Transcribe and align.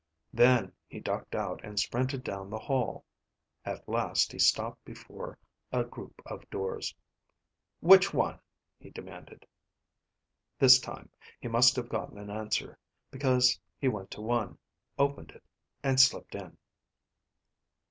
Then 0.33 0.71
he 0.87 0.99
ducked 0.99 1.35
out 1.35 1.63
and 1.63 1.79
sprinted 1.79 2.23
down 2.23 2.49
the 2.49 2.57
hall. 2.57 3.05
At 3.63 3.87
last 3.87 4.31
he 4.31 4.39
stopped 4.39 4.83
before 4.83 5.37
a 5.71 5.83
group 5.83 6.23
of 6.25 6.49
doors. 6.49 6.95
"Which 7.81 8.11
one?" 8.11 8.39
he 8.79 8.89
demanded. 8.89 9.45
This 10.57 10.79
time 10.79 11.11
he 11.39 11.47
must 11.47 11.75
have 11.75 11.87
gotten 11.87 12.17
an 12.17 12.31
answer, 12.31 12.79
because 13.11 13.59
he 13.77 13.89
went 13.89 14.09
to 14.09 14.21
one, 14.21 14.57
opened 14.97 15.33
it, 15.33 15.43
and 15.83 15.99
slipped 15.99 16.33
in. 16.33 16.57